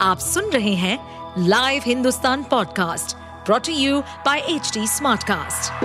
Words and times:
आप 0.00 0.18
सुन 0.18 0.50
रहे 0.50 0.74
हैं 0.74 1.44
Live 1.48 1.82
Hindustan 1.86 2.42
podcast 2.42 3.16
brought to 3.46 3.72
you 3.72 4.00
by 4.26 4.38
H 4.38 4.72
Smartcast. 4.78 5.84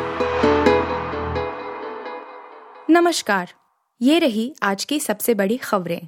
नमस्कार 2.89 3.53
ये 4.01 4.17
रही 4.19 4.53
आज 4.63 4.85
की 4.85 4.99
सबसे 4.99 5.33
बड़ी 5.33 5.57
खबरें। 5.57 6.07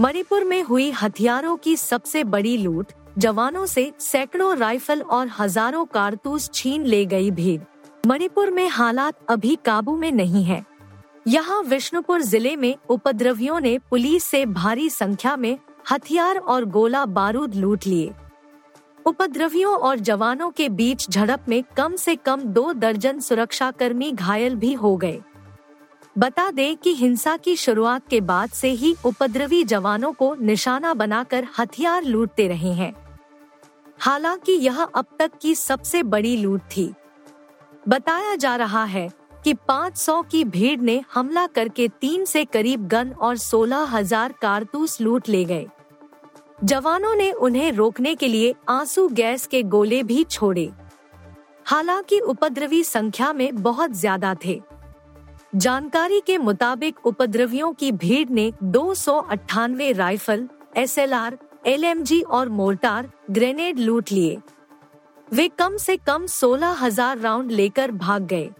मणिपुर 0.00 0.44
में 0.44 0.62
हुई 0.62 0.90
हथियारों 0.90 1.56
की 1.56 1.76
सबसे 1.76 2.24
बड़ी 2.24 2.56
लूट 2.56 2.92
जवानों 3.18 3.66
से 3.66 3.92
सैकड़ों 4.00 4.56
राइफल 4.56 5.02
और 5.02 5.30
हज़ारों 5.38 5.84
कारतूस 5.84 6.50
छीन 6.54 6.84
ले 6.84 7.04
गई 7.06 7.30
भीड़। 7.30 7.60
मणिपुर 8.06 8.50
में 8.50 8.68
हालात 8.68 9.18
अभी 9.28 9.58
काबू 9.64 9.96
में 9.96 10.10
नहीं 10.12 10.44
है। 10.44 10.64
यहाँ 11.26 11.62
विष्णुपुर 11.62 12.22
ज़िले 12.22 12.56
में 12.56 12.74
उपद्रवियों 12.88 13.60
ने 13.60 13.78
पुलिस 13.90 14.24
से 14.24 14.46
भारी 14.46 14.88
संख्या 14.90 15.36
में 15.36 15.58
हथियार 15.90 16.36
और 16.36 16.64
गोला 16.64 17.04
बारूद 17.06 17.54
लूट 17.54 17.86
लिए। 17.86 18.10
उपद्रवियों 19.06 19.74
और 19.74 19.98
जवानों 19.98 20.50
के 20.50 20.68
बीच 20.68 21.10
झड़प 21.10 21.44
में 21.48 21.62
कम 21.76 21.96
से 21.96 22.16
कम 22.16 22.42
दो 22.42 22.72
दर्जन 22.72 23.20
सुरक्षा 23.20 23.70
कर्मी 23.70 24.12
घायल 24.12 24.54
भी 24.54 24.72
हो 24.72 24.96
गए। 24.96 25.20
बता 26.18 26.50
दें 26.50 26.76
कि 26.76 26.94
हिंसा 26.94 27.36
की 27.36 27.56
शुरुआत 27.56 28.08
के 28.08 28.20
बाद 28.20 28.48
से 28.48 28.70
ही 28.70 28.94
उपद्रवी 29.06 29.64
जवानों 29.64 30.12
को 30.12 30.34
निशाना 30.34 30.94
बनाकर 30.94 31.46
हथियार 31.58 32.04
लूटते 32.04 32.48
रहे 32.48 32.72
हैं। 32.72 32.92
हालाँकि 33.98 34.52
यह 34.52 34.82
अब 34.82 35.06
तक 35.18 35.30
की 35.42 35.54
सबसे 35.54 36.02
बड़ी 36.02 36.36
लूट 36.36 36.60
थी। 36.76 36.92
बताया 37.88 38.34
जा 38.36 38.56
रहा 38.56 38.84
है 38.84 39.08
कि 39.44 39.54
500 39.68 40.22
की 40.30 40.44
भीड़ 40.44 40.80
ने 40.80 41.02
हमला 41.14 41.46
करके 41.46 41.88
तीन 42.00 42.24
से 42.24 42.44
करीब 42.44 42.86
गन 42.88 43.12
और 43.12 43.36
सोलह 43.36 43.84
हज़ार 43.90 44.32
कारतूस 44.32 45.00
लूट 45.00 45.28
ले 45.28 45.44
गए। 45.44 45.66
जवानों 46.64 47.14
ने 47.14 47.30
उन्हें 47.32 47.70
रोकने 47.72 48.14
के 48.14 48.28
लिए 48.28 48.54
आँसू 48.68 49.08
गैस 49.08 49.46
के 49.46 49.62
गोले 49.64 50.02
भी 50.02 50.24
छोड़े। 50.24 50.70
हालाँकि 51.66 52.18
उपद्रवी 52.20 52.82
संख्या 52.84 53.32
में 53.32 53.62
बहुत 53.62 53.92
ज़्यादा 53.92 54.34
थे। 54.44 54.60
जानकारी 55.54 56.20
के 56.20 56.38
मुताबिक 56.38 57.06
उपद्रवियों 57.06 57.72
की 57.72 57.92
भीड़ 57.94 58.28
ने 58.28 58.52
दो 58.62 58.94
सौ 58.94 59.16
अट्ठानवे 59.20 59.92
राइफल 59.92 60.48
एसएलआर, 60.76 61.38
एलएमजी 61.66 62.20
और 62.20 62.48
मोर्टार 62.48 63.10
ग्रेनेड 63.30 63.78
लूट 63.78 64.12
लिए। 64.12 64.38
वे 65.28 65.48
कम 65.48 65.76
से 65.76 65.96
कम 65.96 66.26
सोलह 66.26 66.76
हज़ार 66.80 67.18
राउंड 67.18 67.50
लेकर 67.50 67.90
भाग 67.92 68.26
गए। 68.26 68.50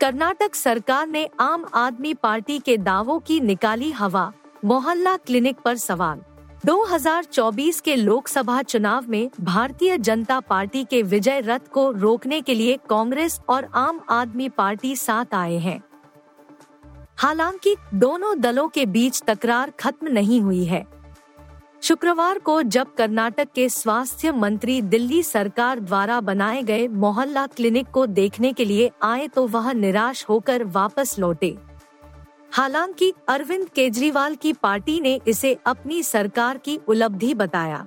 कर्नाटक 0.00 0.54
सरकार 0.54 1.06
ने 1.06 1.28
आम 1.40 1.64
आदमी 1.74 2.14
पार्टी 2.14 2.58
के 2.58 2.76
दावों 2.76 3.18
की 3.18 3.40
निकाली 3.40 3.90
हवा, 3.90 4.32
मोहल्ला 4.64 5.16
क्लिनिक 5.16 5.56
पर 5.56 5.76
सवाल। 5.76 6.20
2024 6.66 7.80
के 7.80 7.96
लोकसभा 7.96 8.62
चुनाव 8.62 9.04
में 9.08 9.30
भारतीय 9.40 9.98
जनता 9.98 10.40
पार्टी 10.40 10.84
के 10.84 11.02
विजय 11.02 11.40
रथ 11.40 11.68
को 11.72 11.90
रोकने 11.90 12.40
के 12.40 12.54
लिए 12.54 12.78
कांग्रेस 12.88 13.40
और 13.48 13.68
आम 13.74 14.00
आदमी 14.10 14.48
पार्टी 14.48 14.96
साथ 14.96 15.34
आए 15.34 15.56
हैं। 15.56 15.82
हालाँकि 17.16 17.76
दोनों 17.94 18.40
दलों 18.40 18.68
के 18.68 18.86
बीच 18.86 19.22
तकरार 19.22 19.70
खत्म 19.70 20.08
नहीं 20.08 20.40
हुई 20.40 20.64
है। 20.64 20.99
शुक्रवार 21.82 22.38
को 22.38 22.62
जब 22.62 22.94
कर्नाटक 22.94 23.48
के 23.54 23.68
स्वास्थ्य 23.68 24.32
मंत्री 24.32 24.80
दिल्ली 24.82 25.22
सरकार 25.22 25.80
द्वारा 25.80 26.20
बनाए 26.20 26.62
गए 26.62 26.86
मोहल्ला 26.88 27.46
क्लिनिक 27.46 27.88
को 27.88 28.04
देखने 28.06 28.52
के 28.52 28.64
लिए 28.64 28.90
आए 29.02 29.28
तो 29.28 29.46
वह 29.46 29.72
निराश 29.72 30.24
होकर 30.28 30.64
वापस 30.64 31.18
लौटे। 31.18 31.56
हालाँकि 32.52 33.12
अरविंद 33.28 33.68
केजरीवाल 33.68 34.34
की 34.34 34.52
पार्टी 34.52 35.00
ने 35.00 35.18
इसे 35.28 35.56
अपनी 35.66 36.02
सरकार 36.02 36.58
की 36.58 36.76
उपलब्धि 36.78 37.34
बताया। 37.34 37.86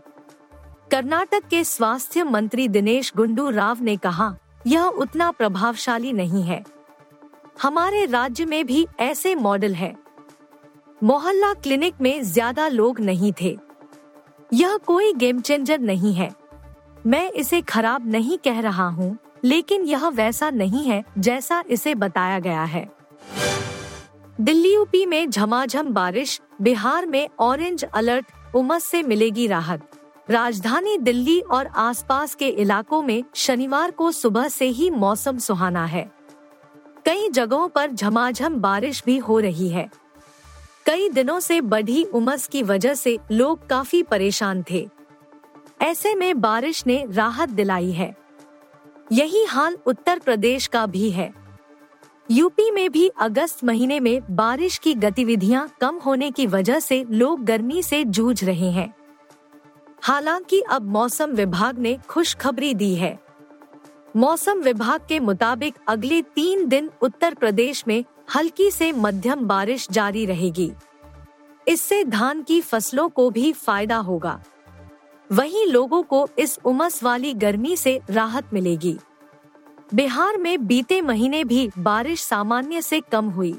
कर्नाटक 0.91 1.47
के 1.49 1.63
स्वास्थ्य 1.63 2.23
मंत्री 2.23 2.67
दिनेश 2.67 3.11
गुंडू 3.17 3.49
राव 3.49 3.81
ने 3.81 3.95
कहा, 3.97 4.35
यह 4.67 4.83
उतना 4.83 5.31
प्रभावशाली 5.31 6.13
नहीं 6.13 6.43
है। 6.43 6.63
हमारे 7.61 8.05
राज्य 8.05 8.45
में 8.45 8.65
भी 8.65 8.85
ऐसे 8.99 9.35
मॉडल 9.35 9.73
है। 9.73 9.95
मोहल्ला 11.01 11.53
क्लिनिक 11.53 12.01
में 12.01 12.21
ज़्यादा 12.23 12.67
लोग 12.67 12.99
नहीं 12.99 13.31
थे। 13.41 13.57
यह 14.53 14.75
कोई 14.77 15.13
गेम 15.13 15.39
चेंजर 15.39 15.79
नहीं 15.79 16.13
है। 16.13 16.29
मैं 17.05 17.31
इसे 17.31 17.61
खराब 17.61 18.07
नहीं 18.07 18.37
कह 18.37 18.59
रहा 18.59 18.87
हूँ, 18.87 19.17
लेकिन 19.43 19.83
यह 19.83 20.07
वैसा 20.07 20.49
नहीं 20.49 20.83
है 20.83 21.03
जैसा 21.17 21.63
इसे 21.69 21.95
बताया 21.95 22.39
गया 22.39 22.63
है। 22.63 22.85
दिल्ली 24.41 24.73
यूपी 24.73 25.05
में 25.05 25.29
झमाझम 25.29 25.89
बारिश, 25.89 26.39
बिहार 26.61 27.05
में 27.05 27.27
ऑरेंज 27.39 27.83
अलर्ट, 27.83 28.25
उमस 28.55 28.83
से 28.83 29.03
मिलेगी 29.03 29.47
राहत। 29.47 29.89
राजधानी 30.29 30.97
दिल्ली 30.97 31.39
और 31.41 31.67
आसपास 31.67 32.35
के 32.35 32.47
इलाकों 32.47 33.01
में 33.01 33.23
शनिवार 33.35 33.91
को 33.91 34.11
सुबह 34.11 34.47
से 34.47 34.65
ही 34.65 34.89
मौसम 34.89 35.37
सुहाना 35.37 35.85
है। 35.85 36.09
कई 37.05 37.29
जगहों 37.29 37.67
पर 37.67 37.91
झमाझम 37.91 38.55
बारिश 38.55 39.03
भी 39.05 39.17
हो 39.17 39.39
रही 39.39 39.69
है। 39.69 39.89
कई 40.85 41.09
दिनों 41.09 41.39
से 41.39 41.61
बढ़ी 41.61 42.03
उमस 42.03 42.47
की 42.47 42.63
वजह 42.63 42.93
से 42.93 43.19
लोग 43.31 43.67
काफ़ी 43.67 44.03
परेशान 44.03 44.63
थे। 44.71 44.89
ऐसे 45.81 46.15
में 46.15 46.41
बारिश 46.41 46.87
ने 46.87 47.05
राहत 47.09 47.49
दिलाई 47.49 47.91
है। 47.91 48.15
यही 49.11 49.45
हाल 49.45 49.77
उत्तर 49.85 50.19
प्रदेश 50.19 50.67
का 50.67 50.85
भी 50.85 51.11
है। 51.11 51.33
यूपी 52.31 52.71
में 52.71 52.91
भी 52.91 53.07
अगस्त 53.07 53.63
महीने 53.63 53.99
में 53.99 54.21
बारिश 54.35 54.77
की 54.77 54.93
गतिविधियाँ 54.93 55.75
कम 55.81 55.95
होने 55.95 56.31
की 56.31 56.47
वजह 56.47 56.79
से 56.79 57.05
लोग 57.11 57.43
गर्मी 57.43 57.83
से 57.83 58.03
जूझ 58.03 58.43
रहे 58.43 58.71
हैं। 58.71 58.93
हालाँकि 60.01 60.61
अब 60.61 60.81
मौसम 60.81 61.31
विभाग 61.31 61.79
ने 61.79 61.99
खुशखबरी 62.09 62.73
दी 62.73 62.95
है। 62.95 63.22
मौसम 64.15 64.59
विभाग 64.59 65.01
के 65.09 65.19
मुताबिक 65.19 65.75
अगले 65.87 66.21
तीन 66.21 66.67
दिन 66.67 66.89
उत्तर 67.01 67.33
प्रदेश 67.33 67.83
में 67.87 68.03
हल्की 68.35 68.71
से 68.71 68.91
मध्यम 68.91 69.47
बारिश 69.47 69.87
जारी 69.91 70.25
रहेगी। 70.25 70.71
इससे 71.67 72.03
धान 72.03 72.43
की 72.43 72.61
फ़सलों 72.61 73.09
को 73.09 73.29
भी 73.29 73.53
फ़ायदा 73.53 73.97
होगा। 73.97 74.43
वहीं 75.31 75.65
लोगों 75.67 76.03
को 76.03 76.27
इस 76.39 76.59
उमस 76.65 77.03
वाली 77.03 77.33
गर्मी 77.33 77.75
से 77.77 78.01
राहत 78.09 78.53
मिलेगी। 78.53 78.97
बिहार 79.93 80.37
में 80.37 80.67
बीते 80.67 81.01
महीने 81.01 81.43
भी 81.43 81.69
बारिश 81.77 82.21
सामान्य 82.21 82.81
से 82.81 82.99
कम 83.11 83.25
हुई। 83.25 83.55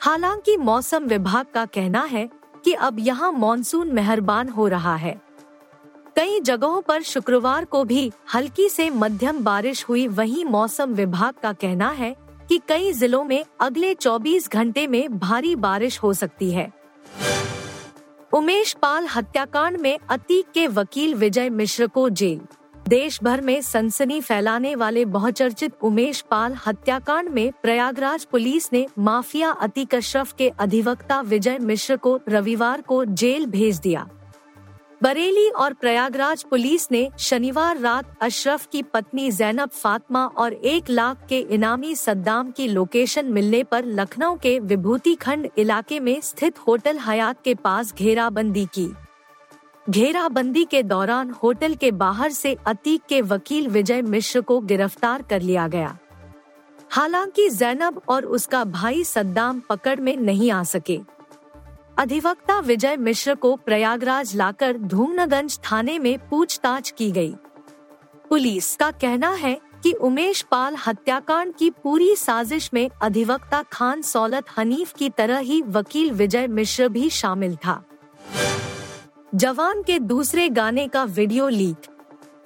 हालाँकि 0.00 0.56
मौसम 0.56 1.04
विभाग 1.04 1.46
का 1.54 1.64
कहना 1.64 2.02
है 2.02 2.28
कि 2.64 2.72
अब 2.72 2.96
यहाँ 2.98 3.32
मानसून 3.32 3.92
मेहरबान 3.92 4.48
हो 4.48 4.68
रहा 4.68 4.96
है। 4.96 5.20
कई 6.16 6.40
जगहों 6.40 6.80
पर 6.82 7.02
शुक्रवार 7.02 7.64
को 7.64 7.84
भी 7.84 8.12
हल्की 8.34 8.68
से 8.68 8.90
मध्यम 8.90 9.38
बारिश 9.44 9.84
हुई। 9.88 10.06
वहीं 10.08 10.44
मौसम 10.44 10.94
विभाग 10.94 11.34
का 11.42 11.52
कहना 11.52 11.90
है 11.90 12.16
कि 12.48 12.60
कई 12.68 12.92
जिलों 12.92 13.24
में 13.24 13.44
अगले 13.60 13.94
24 13.94 14.50
घंटे 14.50 14.86
में 14.86 15.18
भारी 15.18 15.56
बारिश 15.56 15.98
हो 15.98 16.12
सकती 16.12 16.50
है। 16.50 16.72
उमेश 18.32 18.72
पाल 18.72 19.06
हत्याकांड 19.06 19.76
में 19.76 19.98
अतीक 20.10 20.46
के 20.54 20.66
वकील 20.66 21.14
विजय 21.14 21.50
मिश्र 21.50 21.86
को 21.86 22.08
जेल। 22.08 22.40
देश 22.88 23.22
भर 23.22 23.40
में 23.40 23.60
सनसनी 23.62 24.20
फैलाने 24.20 24.74
वाले 24.74 25.04
बहुचर्चित 25.04 25.72
उमेश 25.82 26.20
पाल 26.20 26.56
हत्याकांड 26.66 27.28
में 27.28 27.52
प्रयागराज 27.62 28.24
पुलिस 28.24 28.72
ने 28.72 28.86
माफिया 28.98 29.50
अतीक 29.50 29.94
अशरफ 29.94 30.32
के 30.32 30.48
अधिवक्ता 30.48 31.20
विजय 31.20 31.58
मिश्र 31.58 31.96
को 31.96 32.20
रविवार 32.28 32.80
को 32.80 33.04
जेल 33.04 33.46
भेज 33.46 33.78
दिया। 33.78 34.08
बरेली 35.02 35.48
और 35.48 35.72
प्रयागराज 35.72 36.42
पुलिस 36.42 36.86
ने 36.92 37.10
शनिवार 37.18 37.78
रात 37.78 38.18
अशरफ 38.20 38.66
की 38.66 38.82
पत्नी 38.82 39.30
जैनब 39.30 39.68
फातिमा 39.68 40.26
और 40.26 40.52
एक 40.52 40.90
लाख 40.90 41.26
के 41.28 41.38
इनामी 41.38 41.94
सद्दाम 41.94 42.50
की 42.50 42.68
लोकेशन 42.68 43.26
मिलने 43.26 43.62
पर 43.64 43.84
लखनऊ 43.84 44.36
के 44.36 44.58
विभूति 44.58 45.14
खंड 45.14 45.48
इलाके 45.58 46.00
में 46.00 46.20
स्थित 46.20 46.58
होटल 46.58 46.98
हयात 46.98 47.42
के 47.44 47.54
पास 47.54 47.94
घेराबंदी 47.94 48.66
की। 48.66 48.88
घेराबंदी 49.90 50.64
के 50.64 50.82
दौरान 50.82 51.30
होटल 51.30 51.74
के 51.74 51.90
बाहर 51.90 52.30
से 52.30 52.56
अतीक 52.66 53.02
के 53.08 53.20
वकील 53.22 53.68
विजय 53.68 54.02
मिश्र 54.02 54.40
को 54.40 54.60
गिरफ़्तार 54.60 55.22
कर 55.22 55.42
लिया 55.42 55.68
गया। 55.68 55.98
हालाँकि 56.90 57.50
जैनब 57.50 58.00
और 58.08 58.24
उसका 58.24 58.64
भाई 58.64 59.04
सद्दाम 59.04 59.60
पकड़ 59.60 60.00
में 60.00 60.16
नहीं 60.16 60.50
आ 60.50 60.62
सके। 60.62 61.00
अधिवक्ता 61.98 62.58
विजय 62.58 62.96
मिश्र 62.96 63.34
को 63.34 63.54
प्रयागराज 63.56 64.34
लाकर 64.36 64.76
धूमनगंज 64.78 65.58
थाने 65.64 65.98
में 65.98 66.18
पूछताछ 66.28 66.90
की 66.90 67.10
गई। 67.10 67.34
पुलिस 68.30 68.74
का 68.76 68.90
कहना 68.90 69.30
है 69.30 69.54
कि 69.82 69.92
उमेश 69.92 70.42
पाल 70.42 70.76
हत्याकांड 70.76 71.52
की 71.54 71.70
पूरी 71.82 72.14
साजिश 72.16 72.70
में 72.74 72.88
अधिवक्ता 73.02 73.62
खान 73.62 74.02
सौलत 74.02 74.44
हनीफ 74.56 74.92
की 74.92 75.08
तरह 75.10 75.38
ही 75.38 75.60
वकील 75.62 76.10
विजय 76.10 76.46
मिश्र 76.46 76.88
भी 76.88 77.10
शामिल 77.10 77.56
था। 77.56 77.82
जवान 79.34 79.82
के 79.82 79.98
दूसरे 79.98 80.48
गाने 80.48 80.86
का 80.88 81.04
वीडियो 81.04 81.48
लीक। 81.48 81.86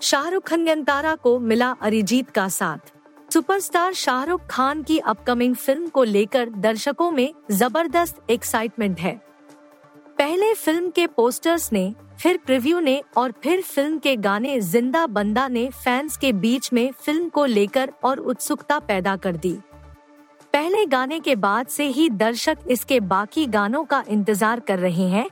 शाहरुख 0.00 0.42
खन्यंतारा 0.42 1.14
को 1.14 1.38
मिला 1.38 1.70
अरिजीत 1.80 2.30
का 2.30 2.48
साथ। 2.48 2.92
सुपरस्टार 3.32 3.92
शाहरुख 3.94 4.46
खान 4.50 4.82
की 4.82 4.98
अपकमिंग 4.98 5.54
फ़िल्म 5.54 5.88
को 5.88 6.04
लेकर 6.04 6.50
दर्शकों 6.50 7.10
में 7.10 7.32
ज़बरदस्त 7.50 8.30
एक्साइटमेंट 8.30 9.00
है। 9.00 9.20
पहले 10.26 10.52
फ़िल्म 10.54 10.88
के 10.90 11.06
पोस्टर्स 11.06 11.68
ने, 11.72 11.94
फिर 12.20 12.36
प्रिव्यू 12.46 12.78
ने 12.80 13.02
और 13.16 13.32
फिर 13.42 13.60
फ़िल्म 13.62 13.98
के 13.98 14.14
गाने 14.16 14.58
ज़िंदा 14.60 15.06
बंदा 15.06 15.46
ने 15.48 15.68
फैंस 15.74 16.16
के 16.16 16.32
बीच 16.34 16.72
में 16.72 16.90
फ़िल्म 16.94 17.28
को 17.28 17.44
लेकर 17.44 17.92
और 18.04 18.18
उत्सुकता 18.20 18.78
पैदा 18.78 19.14
कर 19.16 19.36
दी। 19.36 19.52
पहले 20.52 20.84
गाने 20.86 21.18
के 21.20 21.36
बाद 21.36 21.66
से 21.66 21.84
ही 21.88 22.08
दर्शक 22.10 22.64
इसके 22.70 22.98
बाकी 23.02 23.46
गानों 23.46 23.84
का 23.84 24.02
इंतज़ार 24.08 24.60
कर 24.60 24.78
रहे 24.78 25.08
हैं 25.08 25.28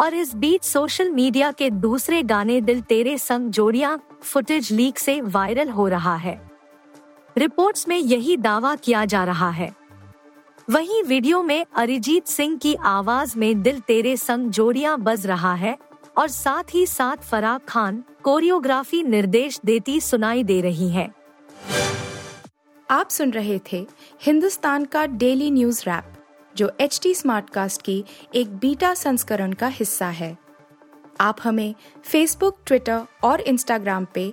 और 0.00 0.14
इस 0.14 0.34
बीच 0.36 0.64
सोशल 0.64 1.10
मीडिया 1.10 1.50
के 1.52 1.70
दूसरे 1.70 2.22
गाने 2.24 2.60
दिल 2.60 2.80
तेरे 2.82 3.16
संग 3.18 3.50
जोड़िया 3.50 3.96
फुटेज 4.22 4.72
लीक 4.72 4.98
से 4.98 5.20
वायरल 5.20 5.68
हो 5.70 5.88
रहा 5.88 6.14
है। 6.16 6.40
रिपोर्ट्स 7.36 7.88
में 7.88 7.96
यही 7.96 8.36
दावा 8.38 8.74
किया 8.76 9.04
जा 9.04 9.24
रहा 9.24 9.50
है। 9.50 9.72
वहीं 10.70 11.02
वीडियो 11.02 11.42
में 11.42 11.66
अरिजीत 11.76 12.26
सिंह 12.26 12.56
की 12.56 12.74
आवाज़ 12.74 13.38
में 13.38 13.62
दिल 13.62 13.78
तेरे 13.80 14.16
संग 14.16 14.50
जोड़िया 14.50 14.96
बज 14.96 15.26
रहा 15.26 15.52
है 15.54 15.76
और 16.16 16.28
साथ 16.28 16.74
ही 16.74 16.84
साथ 16.86 17.16
फराह 17.16 17.56
खान 17.58 18.02
कोरियोग्राफी 18.22 19.02
निर्देश 19.02 19.58
देती 19.64 20.00
सुनाई 20.00 20.42
दे 20.44 20.60
रही 20.60 20.88
है। 20.88 21.08
आप 22.90 23.10
सुन 23.10 23.30
रहे 23.30 23.58
थे 23.72 23.86
हिंदुस्तान 24.22 24.84
का 24.84 25.06
डेली 25.06 25.50
न्यूज़ 25.50 25.82
रैप, 25.86 26.12
जो 26.56 26.70
एच 26.80 27.00
टी 27.02 27.14
स्मार्टकास्ट 27.14 27.82
की 27.82 28.04
एक 28.34 28.56
बीटा 28.56 28.94
संस्करण 28.94 29.52
का 29.52 29.66
हिस्सा 29.68 30.08
है। 30.10 30.36
आप 31.20 31.36
हमें 31.44 31.74
फेसबुक 32.04 32.58
ट्विटर 32.66 33.00
और 33.24 33.40
इंस्टाग्राम 33.40 34.06
पे 34.14 34.32